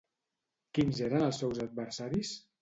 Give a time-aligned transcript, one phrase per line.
[0.77, 2.35] Quins eren els seus adversaris?